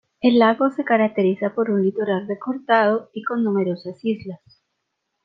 El 0.19 0.39
lago 0.39 0.71
se 0.71 0.83
caracteriza 0.83 1.53
por 1.53 1.69
un 1.69 1.83
litoral 1.83 2.25
recortado 2.27 3.11
y 3.13 3.21
con 3.21 3.43
numerosas 3.43 4.03
islas. 4.03 4.39